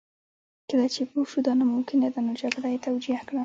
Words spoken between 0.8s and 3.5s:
چې پوه شو دا ناممکنه ده نو جګړه یې توجیه کړه